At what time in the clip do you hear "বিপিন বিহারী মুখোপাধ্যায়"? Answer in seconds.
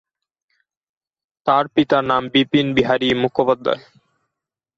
2.33-3.81